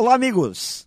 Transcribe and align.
Olá, 0.00 0.14
amigos! 0.14 0.86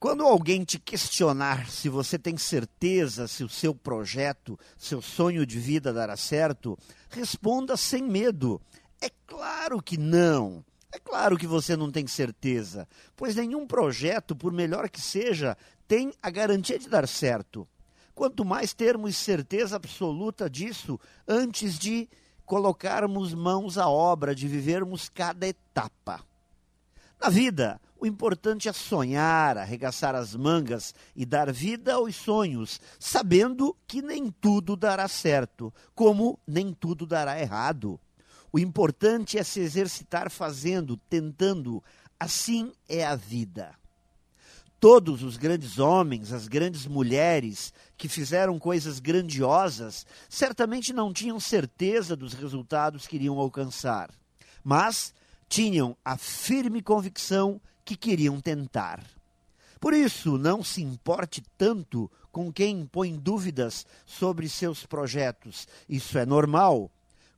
Quando 0.00 0.24
alguém 0.24 0.64
te 0.64 0.78
questionar 0.78 1.68
se 1.68 1.90
você 1.90 2.18
tem 2.18 2.34
certeza 2.38 3.28
se 3.28 3.44
o 3.44 3.48
seu 3.50 3.74
projeto, 3.74 4.58
seu 4.78 5.02
sonho 5.02 5.44
de 5.44 5.58
vida 5.58 5.92
dará 5.92 6.16
certo, 6.16 6.78
responda 7.10 7.76
sem 7.76 8.02
medo. 8.02 8.58
É 9.02 9.10
claro 9.26 9.82
que 9.82 9.98
não. 9.98 10.64
É 10.90 10.98
claro 10.98 11.36
que 11.36 11.46
você 11.46 11.76
não 11.76 11.92
tem 11.92 12.06
certeza, 12.06 12.88
pois 13.14 13.36
nenhum 13.36 13.66
projeto, 13.66 14.34
por 14.34 14.50
melhor 14.50 14.88
que 14.88 14.98
seja, 14.98 15.54
tem 15.86 16.10
a 16.22 16.30
garantia 16.30 16.78
de 16.78 16.88
dar 16.88 17.06
certo. 17.06 17.68
Quanto 18.14 18.46
mais 18.46 18.72
termos 18.72 19.14
certeza 19.14 19.76
absoluta 19.76 20.48
disso 20.48 20.98
antes 21.28 21.78
de 21.78 22.08
colocarmos 22.46 23.34
mãos 23.34 23.76
à 23.76 23.86
obra, 23.86 24.34
de 24.34 24.48
vivermos 24.48 25.06
cada 25.06 25.46
etapa. 25.46 26.24
Na 27.20 27.28
vida, 27.28 27.78
o 27.98 28.06
importante 28.06 28.68
é 28.68 28.72
sonhar, 28.72 29.56
arregaçar 29.56 30.14
as 30.14 30.34
mangas 30.34 30.94
e 31.14 31.24
dar 31.24 31.52
vida 31.52 31.94
aos 31.94 32.14
sonhos, 32.14 32.80
sabendo 32.98 33.76
que 33.86 34.02
nem 34.02 34.30
tudo 34.30 34.76
dará 34.76 35.08
certo, 35.08 35.72
como 35.94 36.38
nem 36.46 36.72
tudo 36.72 37.06
dará 37.06 37.40
errado. 37.40 37.98
O 38.52 38.58
importante 38.58 39.38
é 39.38 39.42
se 39.42 39.60
exercitar 39.60 40.30
fazendo, 40.30 40.96
tentando. 40.96 41.82
Assim 42.18 42.72
é 42.88 43.04
a 43.04 43.16
vida. 43.16 43.74
Todos 44.78 45.22
os 45.22 45.36
grandes 45.36 45.78
homens, 45.78 46.32
as 46.32 46.48
grandes 46.48 46.86
mulheres 46.86 47.72
que 47.96 48.08
fizeram 48.08 48.58
coisas 48.58 49.00
grandiosas, 49.00 50.06
certamente 50.28 50.92
não 50.92 51.12
tinham 51.12 51.40
certeza 51.40 52.14
dos 52.14 52.34
resultados 52.34 53.06
que 53.06 53.16
iriam 53.16 53.38
alcançar, 53.38 54.10
mas 54.62 55.14
tinham 55.48 55.96
a 56.04 56.18
firme 56.18 56.82
convicção 56.82 57.60
que 57.86 57.96
queriam 57.96 58.40
tentar. 58.40 59.00
Por 59.80 59.94
isso, 59.94 60.36
não 60.36 60.64
se 60.64 60.82
importe 60.82 61.40
tanto 61.56 62.10
com 62.32 62.52
quem 62.52 62.84
põe 62.84 63.16
dúvidas 63.16 63.86
sobre 64.04 64.48
seus 64.48 64.84
projetos. 64.84 65.68
Isso 65.88 66.18
é 66.18 66.26
normal, 66.26 66.90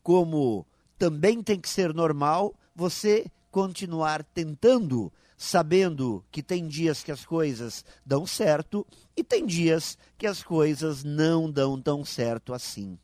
como 0.03 0.67
também 0.99 1.43
tem 1.43 1.61
que 1.61 1.69
ser 1.69 1.93
normal 1.93 2.55
você 2.75 3.31
continuar 3.51 4.25
tentando, 4.25 5.13
sabendo 5.37 6.25
que 6.31 6.43
tem 6.43 6.67
dias 6.67 7.03
que 7.03 7.13
as 7.13 7.27
coisas 7.27 7.85
dão 8.05 8.27
certo 8.27 8.87
e 9.15 9.23
tem 9.23 9.45
dias 9.45 9.99
que 10.17 10.27
as 10.27 10.43
coisas 10.43 11.05
não 11.05 11.51
dão 11.51 11.81
tão 11.81 12.05
certo 12.05 12.55
assim. 12.55 12.99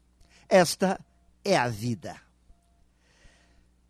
Esta 0.49 0.99
é 1.45 1.57
a 1.57 1.69
vida. 1.69 2.17